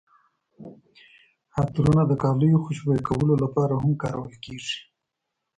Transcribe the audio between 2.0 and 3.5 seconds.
د کالیو خوشبویه کولو